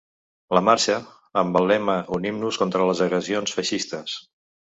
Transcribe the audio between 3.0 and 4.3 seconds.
agressions feixistes.